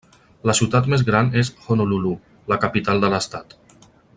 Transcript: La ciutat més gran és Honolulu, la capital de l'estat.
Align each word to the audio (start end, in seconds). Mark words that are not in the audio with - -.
La 0.49 0.53
ciutat 0.59 0.87
més 0.93 1.03
gran 1.09 1.29
és 1.41 1.51
Honolulu, 1.67 2.15
la 2.55 2.61
capital 2.67 3.05
de 3.05 3.13
l'estat. 3.15 3.55